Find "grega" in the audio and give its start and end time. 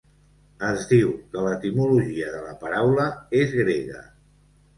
3.61-4.03